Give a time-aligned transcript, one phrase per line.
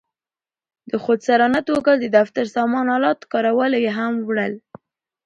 [0.89, 4.53] په خودسرانه توګه د دفتري سامان آلاتو کارول او یا هم وړل.